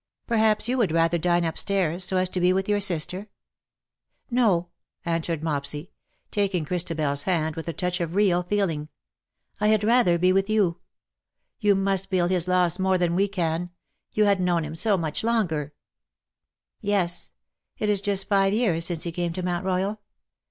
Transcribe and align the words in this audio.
Perhaps 0.25 0.67
you 0.67 0.79
would 0.79 0.91
rather 0.91 1.19
dine 1.19 1.43
upstairs, 1.43 2.03
so 2.03 2.17
as 2.17 2.27
to 2.29 2.39
be 2.39 2.51
with 2.53 2.67
your 2.67 2.79
sister 2.79 3.21
V'' 3.21 3.27
No 4.41 4.69
!'* 4.41 4.69
answered 5.05 5.43
Mopsy, 5.43 5.91
taking 6.31 6.65
Christabel's 6.65 7.23
^' 7.25 7.27
YOURS 7.27 7.27
ON 7.27 7.33
MONDAY, 7.43 7.49
GOD's 7.49 7.55
TO 7.55 7.61
DAY." 7.61 7.63
29 7.63 7.67
hand, 7.67 7.67
with 7.67 7.67
a 7.67 7.77
touch 7.77 8.01
of 8.01 8.15
real 8.15 8.41
feeling." 8.81 8.89
I 9.61 9.67
had 9.67 9.83
rather 9.83 10.17
be 10.17 10.33
with 10.33 10.49
you. 10.49 10.79
You 11.59 11.75
must 11.75 12.09
feel 12.09 12.25
his 12.25 12.47
loss 12.47 12.79
more 12.79 12.97
than 12.97 13.13
we 13.13 13.27
can— 13.27 13.69
you 14.15 14.25
had 14.25 14.41
known 14.41 14.65
him 14.65 14.73
so 14.73 14.97
much 14.97 15.23
longer. 15.23 15.65
^^" 15.65 15.71
Yes, 16.81 17.33
it 17.77 17.87
is 17.87 18.01
just 18.01 18.27
five 18.27 18.53
years 18.53 18.85
since 18.85 19.03
he 19.03 19.11
came 19.11 19.33
to 19.33 19.43
Mount 19.43 19.67
E/Oyal. 19.67 19.99